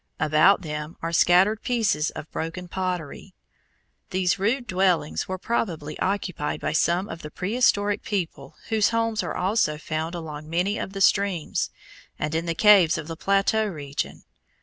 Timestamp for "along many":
10.15-10.79